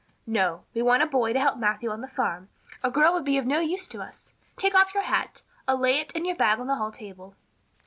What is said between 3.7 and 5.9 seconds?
to us. Take off your hat. I'll